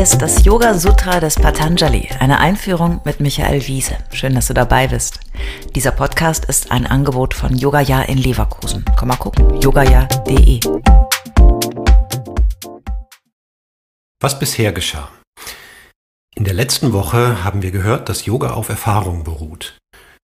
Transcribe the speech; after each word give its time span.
Ist 0.00 0.22
das 0.22 0.46
Yoga 0.46 0.78
Sutra 0.78 1.20
des 1.20 1.34
Patanjali, 1.34 2.08
eine 2.20 2.40
Einführung 2.40 3.02
mit 3.04 3.20
Michael 3.20 3.66
Wiese. 3.66 3.98
Schön, 4.14 4.34
dass 4.34 4.46
du 4.46 4.54
dabei 4.54 4.88
bist. 4.88 5.20
Dieser 5.74 5.90
Podcast 5.90 6.46
ist 6.46 6.72
ein 6.72 6.86
Angebot 6.86 7.34
von 7.34 7.54
Yogaya 7.54 8.00
in 8.04 8.16
Leverkusen. 8.16 8.82
Komm 8.98 9.08
mal 9.08 9.16
gucken, 9.16 9.60
yogaya.de. 9.60 10.60
Was 14.22 14.38
bisher 14.38 14.72
geschah? 14.72 15.10
In 16.34 16.44
der 16.44 16.54
letzten 16.54 16.94
Woche 16.94 17.44
haben 17.44 17.60
wir 17.60 17.70
gehört, 17.70 18.08
dass 18.08 18.24
Yoga 18.24 18.52
auf 18.52 18.70
Erfahrung 18.70 19.22
beruht. 19.22 19.76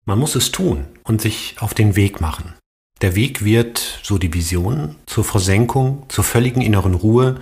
Man 0.07 0.21
muss 0.21 0.36
es 0.36 0.53
tun 0.53 0.86
und 1.03 1.21
sich 1.21 1.57
auf 1.59 1.75
den 1.75 1.96
Weg 1.96 2.21
machen. 2.21 2.54
Der 3.00 3.17
Weg 3.17 3.45
wird, 3.45 3.99
so 4.04 4.18
die 4.18 4.32
Vision, 4.32 4.95
zur 5.07 5.25
Versenkung, 5.25 6.04
zur 6.09 6.22
völligen 6.22 6.61
inneren 6.61 6.95
Ruhe, 6.95 7.41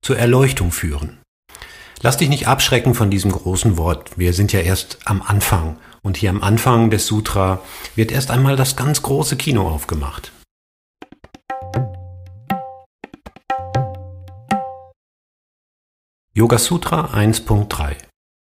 zur 0.00 0.16
Erleuchtung 0.16 0.72
führen. 0.72 1.18
Lass 2.02 2.18
dich 2.18 2.28
nicht 2.28 2.46
abschrecken 2.46 2.94
von 2.94 3.10
diesem 3.10 3.32
großen 3.32 3.78
Wort. 3.78 4.18
Wir 4.18 4.32
sind 4.34 4.52
ja 4.52 4.60
erst 4.60 4.98
am 5.06 5.22
Anfang. 5.22 5.78
Und 6.02 6.16
hier 6.16 6.30
am 6.30 6.42
Anfang 6.42 6.90
des 6.90 7.06
Sutra 7.06 7.60
wird 7.94 8.12
erst 8.12 8.30
einmal 8.30 8.56
das 8.56 8.76
ganz 8.76 9.02
große 9.02 9.36
Kino 9.36 9.68
aufgemacht. 9.68 10.30
Yoga 16.34 16.58
Sutra 16.58 17.14
1.3 17.14 17.96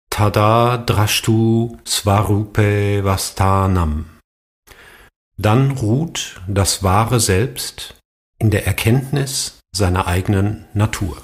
Tada 0.08 0.78
Drashtu 0.78 1.76
Svarupe 1.86 3.04
Vastanam 3.04 4.06
Dann 5.36 5.72
ruht 5.72 6.40
das 6.48 6.82
wahre 6.82 7.20
Selbst 7.20 7.96
in 8.38 8.50
der 8.50 8.66
Erkenntnis 8.66 9.58
seiner 9.74 10.06
eigenen 10.06 10.64
Natur. 10.72 11.18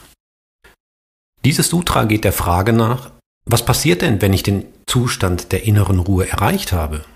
Dieses 1.49 1.71
Sutra 1.71 2.05
geht 2.05 2.25
der 2.25 2.35
Frage 2.35 2.75
nach, 2.75 3.11
was 3.47 3.65
passiert 3.65 4.03
denn, 4.03 4.21
wenn 4.21 4.35
ich 4.35 4.43
den 4.43 4.67
Zustand 4.87 5.51
der 5.51 5.65
inneren 5.65 5.99
Ruhe 5.99 6.29
erreicht 6.29 6.73
habe? 6.73 7.07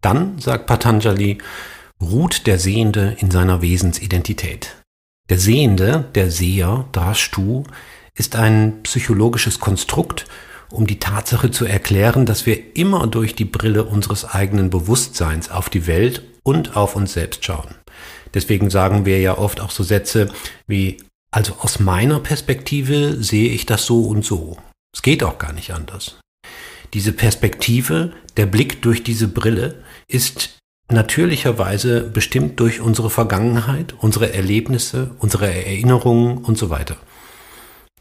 Dann, 0.00 0.38
sagt 0.38 0.64
Patanjali, 0.64 1.36
ruht 2.00 2.46
der 2.46 2.58
Sehende 2.58 3.14
in 3.18 3.30
seiner 3.30 3.60
Wesensidentität. 3.60 4.74
Der 5.28 5.38
Sehende, 5.38 6.06
der 6.14 6.30
Seher, 6.30 6.86
Drashtu, 6.92 7.64
ist 8.14 8.36
ein 8.36 8.82
psychologisches 8.84 9.60
Konstrukt, 9.60 10.24
um 10.70 10.86
die 10.86 10.98
Tatsache 10.98 11.50
zu 11.50 11.66
erklären, 11.66 12.24
dass 12.24 12.46
wir 12.46 12.74
immer 12.78 13.06
durch 13.06 13.34
die 13.34 13.44
Brille 13.44 13.84
unseres 13.84 14.24
eigenen 14.24 14.70
Bewusstseins 14.70 15.50
auf 15.50 15.68
die 15.68 15.86
Welt 15.86 16.22
und 16.42 16.74
auf 16.74 16.96
uns 16.96 17.12
selbst 17.12 17.44
schauen. 17.44 17.74
Deswegen 18.32 18.70
sagen 18.70 19.04
wir 19.04 19.20
ja 19.20 19.36
oft 19.36 19.60
auch 19.60 19.70
so 19.70 19.82
Sätze 19.82 20.30
wie 20.66 20.96
also 21.34 21.56
aus 21.58 21.80
meiner 21.80 22.20
Perspektive 22.20 23.20
sehe 23.20 23.50
ich 23.50 23.66
das 23.66 23.86
so 23.86 24.04
und 24.04 24.24
so. 24.24 24.56
Es 24.94 25.02
geht 25.02 25.24
auch 25.24 25.38
gar 25.38 25.52
nicht 25.52 25.72
anders. 25.72 26.20
Diese 26.92 27.12
Perspektive, 27.12 28.12
der 28.36 28.46
Blick 28.46 28.82
durch 28.82 29.02
diese 29.02 29.26
Brille 29.26 29.82
ist 30.06 30.58
natürlicherweise 30.88 32.02
bestimmt 32.02 32.60
durch 32.60 32.80
unsere 32.80 33.10
Vergangenheit, 33.10 33.94
unsere 33.98 34.32
Erlebnisse, 34.32 35.10
unsere 35.18 35.52
Erinnerungen 35.52 36.38
und 36.38 36.56
so 36.56 36.70
weiter. 36.70 36.98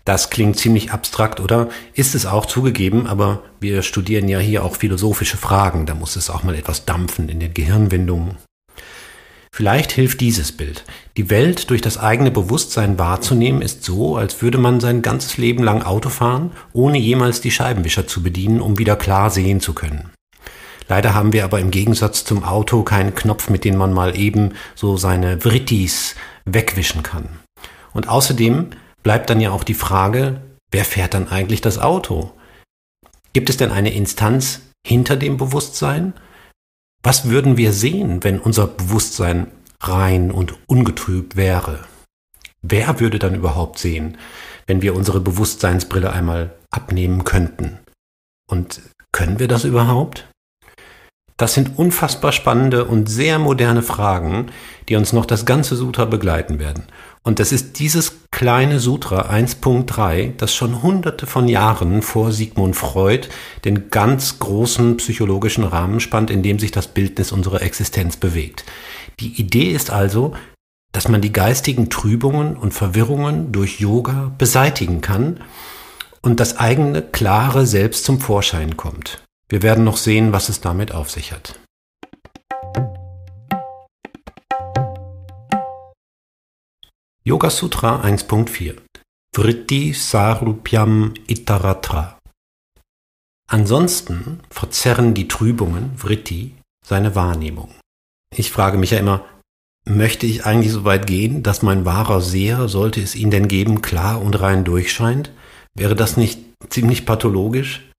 Das 0.06 0.30
klingt 0.30 0.60
ziemlich 0.60 0.92
abstrakt, 0.92 1.40
oder? 1.40 1.70
Ist 1.96 2.14
es 2.14 2.28
auch 2.28 2.46
zugegeben, 2.46 3.08
aber 3.08 3.42
wir 3.60 3.82
studieren 3.82 4.28
ja 4.30 4.38
hier 4.38 4.64
auch 4.64 4.76
philosophische 4.76 5.38
Fragen, 5.38 5.88
da 5.88 5.96
muss 5.96 6.18
es 6.18 6.30
auch 6.30 6.44
mal 6.44 6.54
etwas 6.54 6.86
dampfen 6.86 7.30
in 7.30 7.40
den 7.40 7.56
Gehirnwindungen. 7.56 8.38
Vielleicht 9.56 9.92
hilft 9.92 10.20
dieses 10.20 10.52
Bild. 10.52 10.84
Die 11.16 11.30
Welt 11.30 11.70
durch 11.70 11.80
das 11.80 12.00
eigene 12.00 12.32
Bewusstsein 12.32 12.98
wahrzunehmen 12.98 13.62
ist 13.62 13.84
so, 13.84 14.16
als 14.18 14.42
würde 14.42 14.58
man 14.58 14.80
sein 14.80 15.04
ganzes 15.04 15.38
Leben 15.38 15.64
lang 15.64 15.84
Auto 15.84 16.10
fahren, 16.10 16.54
ohne 16.74 16.98
jemals 16.98 17.40
die 17.40 17.52
Scheibenwischer 17.52 18.08
zu 18.08 18.24
bedienen, 18.24 18.62
um 18.62 18.80
wieder 18.80 18.96
klar 18.96 19.30
sehen 19.30 19.60
zu 19.60 19.74
können. 19.74 20.10
Leider 20.88 21.14
haben 21.14 21.34
wir 21.34 21.44
aber 21.44 21.60
im 21.60 21.70
Gegensatz 21.70 22.26
zum 22.26 22.44
Auto 22.44 22.82
keinen 22.82 23.14
Knopf, 23.14 23.52
mit 23.52 23.64
dem 23.64 23.76
man 23.78 23.94
mal 23.94 24.18
eben 24.18 24.54
so 24.74 24.98
seine 24.98 25.42
Vrittis 25.42 26.16
wegwischen 26.46 27.04
kann. 27.04 27.30
Und 27.94 28.10
außerdem 28.10 28.72
bleibt 29.04 29.30
dann 29.30 29.40
ja 29.40 29.52
auch 29.52 29.64
die 29.64 29.76
Frage, 29.76 30.42
wer 30.72 30.84
fährt 30.84 31.14
dann 31.14 31.28
eigentlich 31.28 31.62
das 31.62 31.78
Auto? 31.78 32.32
Gibt 33.34 33.52
es 33.52 33.58
denn 33.58 33.72
eine 33.72 33.94
Instanz 33.94 34.62
hinter 34.84 35.16
dem 35.16 35.38
Bewusstsein? 35.38 36.14
Was 37.06 37.30
würden 37.30 37.58
wir 37.58 37.74
sehen, 37.74 38.24
wenn 38.24 38.40
unser 38.40 38.66
Bewusstsein 38.66 39.48
rein 39.82 40.32
und 40.32 40.56
ungetrübt 40.68 41.36
wäre? 41.36 41.80
Wer 42.62 43.02
würde 43.02 43.20
dann 43.20 43.36
überhaupt 43.36 43.78
sehen, 43.78 44.18
wenn 44.68 44.82
wir 44.82 44.96
unsere 44.96 45.20
Bewusstseinsbrille 45.20 46.14
einmal 46.14 46.56
abnehmen 46.72 47.26
könnten? 47.26 47.80
Und 48.50 48.82
können 49.12 49.40
wir 49.40 49.50
das 49.50 49.66
überhaupt? 49.66 50.30
Das 51.36 51.54
sind 51.54 51.78
unfassbar 51.78 52.32
spannende 52.32 52.86
und 52.86 53.10
sehr 53.10 53.38
moderne 53.38 53.82
Fragen, 53.82 54.52
die 54.88 54.96
uns 54.96 55.12
noch 55.12 55.26
das 55.26 55.46
ganze 55.46 55.76
Sutra 55.76 56.06
begleiten 56.06 56.58
werden. 56.58 56.84
Und 57.24 57.40
das 57.40 57.54
ist 57.54 57.80
dieses 57.80 58.18
kleine 58.32 58.82
Sutra 58.82 59.32
1.3, 59.32 60.34
das 60.36 60.54
schon 60.54 60.84
hunderte 60.84 61.26
von 61.26 61.48
Jahren 61.48 62.02
vor 62.02 62.34
Sigmund 62.34 62.76
Freud 62.76 63.30
den 63.64 63.90
ganz 63.90 64.40
großen 64.40 64.98
psychologischen 64.98 65.64
Rahmen 65.64 66.02
spannt, 66.02 66.30
in 66.30 66.44
dem 66.44 66.60
sich 66.60 66.72
das 66.72 66.88
Bildnis 66.88 67.32
unserer 67.32 67.62
Existenz 67.62 68.18
bewegt. 68.18 68.66
Die 69.22 69.40
Idee 69.40 69.72
ist 69.72 69.90
also, 69.90 70.34
dass 70.92 71.08
man 71.08 71.22
die 71.22 71.32
geistigen 71.32 71.90
Trübungen 71.90 72.58
und 72.58 72.74
Verwirrungen 72.74 73.54
durch 73.54 73.80
Yoga 73.80 74.34
beseitigen 74.38 75.00
kann 75.00 75.40
und 76.22 76.42
das 76.42 76.58
eigene 76.58 77.02
klare 77.02 77.66
Selbst 77.66 78.04
zum 78.04 78.20
Vorschein 78.20 78.76
kommt. 78.76 79.24
Wir 79.48 79.62
werden 79.62 79.86
noch 79.86 79.98
sehen, 79.98 80.34
was 80.34 80.50
es 80.50 80.60
damit 80.60 80.94
auf 80.94 81.10
sich 81.10 81.32
hat. 81.32 81.60
Yoga 87.26 87.50
Sutra 87.50 88.04
1.4 88.04 88.76
Vritti 89.34 89.94
Sarupyam 89.94 91.14
Itaratra 91.26 92.20
Ansonsten 93.50 94.42
verzerren 94.50 95.14
die 95.14 95.30
Trübungen, 95.30 95.92
Vritti, 95.96 96.52
seine 96.86 97.16
Wahrnehmung. 97.16 97.70
Ich 98.36 98.52
frage 98.52 98.78
mich 98.78 98.92
ja 98.92 98.98
immer, 98.98 99.24
möchte 99.86 100.26
ich 100.26 100.46
eigentlich 100.46 100.74
so 100.74 100.84
weit 100.84 101.08
gehen, 101.08 101.44
dass 101.44 101.62
mein 101.62 101.86
wahrer 101.86 102.20
Seher, 102.20 102.68
sollte 102.68 103.02
es 103.02 103.16
ihn 103.16 103.32
denn 103.32 103.48
geben, 103.48 103.82
klar 103.82 104.22
und 104.22 104.42
rein 104.42 104.66
durchscheint? 104.66 105.32
Wäre 105.76 105.96
das 105.96 106.18
nicht 106.18 106.42
ziemlich 106.68 107.06
pathologisch? 107.06 107.90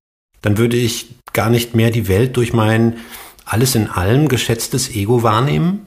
Dann 0.42 0.58
würde 0.58 0.76
ich 0.76 1.14
gar 1.32 1.48
nicht 1.48 1.74
mehr 1.74 1.90
die 1.90 2.08
Welt 2.08 2.36
durch 2.36 2.52
mein 2.52 2.98
alles 3.46 3.74
in 3.74 3.88
allem 3.88 4.28
geschätztes 4.28 4.94
Ego 4.94 5.22
wahrnehmen? 5.22 5.86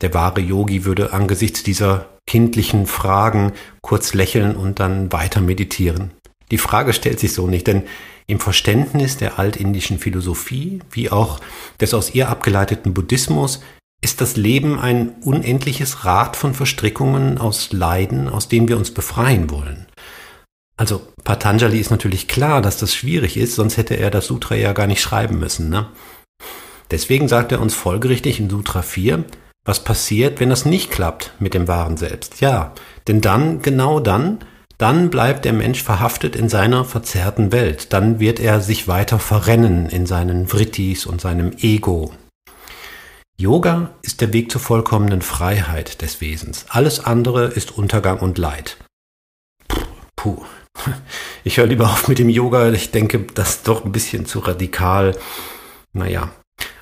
Der 0.00 0.14
wahre 0.14 0.40
Yogi 0.40 0.84
würde 0.84 1.12
angesichts 1.12 1.62
dieser 1.62 2.06
kindlichen 2.26 2.86
Fragen 2.86 3.52
kurz 3.82 4.14
lächeln 4.14 4.56
und 4.56 4.80
dann 4.80 5.12
weiter 5.12 5.40
meditieren. 5.40 6.12
Die 6.50 6.58
Frage 6.58 6.92
stellt 6.92 7.20
sich 7.20 7.32
so 7.32 7.46
nicht, 7.46 7.66
denn 7.66 7.84
im 8.26 8.40
Verständnis 8.40 9.16
der 9.16 9.38
altindischen 9.38 9.98
Philosophie 9.98 10.80
wie 10.90 11.10
auch 11.10 11.40
des 11.80 11.94
aus 11.94 12.14
ihr 12.14 12.28
abgeleiteten 12.28 12.94
Buddhismus 12.94 13.60
ist 14.02 14.20
das 14.20 14.36
Leben 14.36 14.78
ein 14.78 15.10
unendliches 15.22 16.04
Rad 16.04 16.36
von 16.36 16.54
Verstrickungen 16.54 17.38
aus 17.38 17.72
Leiden, 17.72 18.28
aus 18.28 18.48
dem 18.48 18.68
wir 18.68 18.78
uns 18.78 18.92
befreien 18.92 19.50
wollen. 19.50 19.86
Also 20.76 21.02
Patanjali 21.24 21.78
ist 21.78 21.90
natürlich 21.90 22.26
klar, 22.26 22.62
dass 22.62 22.78
das 22.78 22.94
schwierig 22.94 23.36
ist, 23.36 23.54
sonst 23.54 23.76
hätte 23.76 23.94
er 23.94 24.10
das 24.10 24.26
Sutra 24.26 24.54
ja 24.54 24.72
gar 24.72 24.86
nicht 24.86 25.02
schreiben 25.02 25.38
müssen. 25.38 25.68
Ne? 25.68 25.88
Deswegen 26.90 27.28
sagt 27.28 27.52
er 27.52 27.60
uns 27.60 27.74
folgerichtig 27.74 28.40
in 28.40 28.48
Sutra 28.48 28.80
4, 28.80 29.24
was 29.64 29.84
passiert, 29.84 30.40
wenn 30.40 30.50
das 30.50 30.64
nicht 30.64 30.90
klappt 30.90 31.32
mit 31.38 31.54
dem 31.54 31.68
wahren 31.68 31.96
Selbst. 31.96 32.40
Ja, 32.40 32.72
denn 33.08 33.20
dann, 33.20 33.62
genau 33.62 34.00
dann, 34.00 34.38
dann 34.78 35.10
bleibt 35.10 35.44
der 35.44 35.52
Mensch 35.52 35.82
verhaftet 35.82 36.34
in 36.34 36.48
seiner 36.48 36.84
verzerrten 36.84 37.52
Welt. 37.52 37.92
Dann 37.92 38.18
wird 38.18 38.40
er 38.40 38.60
sich 38.60 38.88
weiter 38.88 39.18
verrennen 39.18 39.86
in 39.86 40.06
seinen 40.06 40.46
Vrittis 40.46 41.04
und 41.04 41.20
seinem 41.20 41.52
Ego. 41.60 42.12
Yoga 43.36 43.90
ist 44.02 44.20
der 44.20 44.32
Weg 44.32 44.50
zur 44.50 44.60
vollkommenen 44.60 45.22
Freiheit 45.22 46.02
des 46.02 46.20
Wesens. 46.20 46.66
Alles 46.68 47.04
andere 47.04 47.46
ist 47.46 47.76
Untergang 47.76 48.18
und 48.20 48.38
Leid. 48.38 48.78
Puh, 50.16 50.44
ich 51.44 51.56
höre 51.56 51.66
lieber 51.66 51.86
auf 51.86 52.08
mit 52.08 52.18
dem 52.18 52.28
Yoga. 52.28 52.70
Ich 52.70 52.90
denke, 52.90 53.20
das 53.34 53.56
ist 53.56 53.68
doch 53.68 53.84
ein 53.84 53.92
bisschen 53.92 54.26
zu 54.26 54.40
radikal. 54.40 55.16
Naja. 55.92 56.30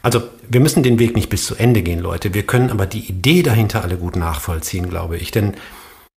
Also, 0.03 0.23
wir 0.49 0.61
müssen 0.61 0.83
den 0.83 0.99
Weg 0.99 1.17
nicht 1.17 1.29
bis 1.29 1.47
zu 1.47 1.57
Ende 1.57 1.83
gehen, 1.83 2.01
Leute. 2.01 2.35
Wir 2.35 2.45
können 2.45 2.71
aber 2.71 2.87
die 2.87 3.09
Idee 3.09 3.43
dahinter 3.43 3.83
alle 3.83 3.97
gut 3.97 4.17
nachvollziehen, 4.17 4.89
glaube 4.89 5.17
ich. 5.17 5.31
Denn 5.31 5.57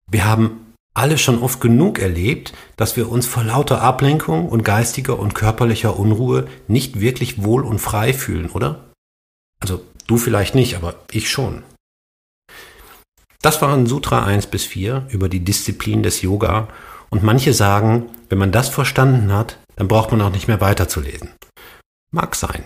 wir 0.09 0.25
haben 0.25 0.73
alle 0.93 1.17
schon 1.17 1.41
oft 1.41 1.61
genug 1.61 1.99
erlebt, 1.99 2.53
dass 2.75 2.97
wir 2.97 3.09
uns 3.09 3.25
vor 3.25 3.43
lauter 3.43 3.81
Ablenkung 3.81 4.49
und 4.49 4.65
geistiger 4.65 5.17
und 5.17 5.35
körperlicher 5.35 5.97
Unruhe 5.97 6.47
nicht 6.67 6.99
wirklich 6.99 7.43
wohl 7.43 7.63
und 7.63 7.79
frei 7.79 8.13
fühlen, 8.13 8.49
oder? 8.49 8.91
Also, 9.61 9.81
du 10.07 10.17
vielleicht 10.17 10.55
nicht, 10.55 10.75
aber 10.75 10.95
ich 11.11 11.29
schon. 11.29 11.63
Das 13.41 13.61
waren 13.61 13.85
Sutra 13.85 14.25
1 14.25 14.47
bis 14.47 14.65
4 14.65 15.07
über 15.09 15.29
die 15.29 15.39
Disziplin 15.39 16.03
des 16.03 16.21
Yoga 16.21 16.67
Und 17.09 17.23
manche 17.23 17.53
sagen, 17.53 18.09
wenn 18.27 18.37
man 18.37 18.51
das 18.51 18.69
verstanden 18.69 19.31
hat, 19.31 19.57
dann 19.77 19.87
braucht 19.87 20.11
man 20.11 20.21
auch 20.21 20.31
nicht 20.31 20.47
mehr 20.47 20.61
weiterzulesen. 20.61 21.31
Mag 22.11 22.35
sein, 22.35 22.65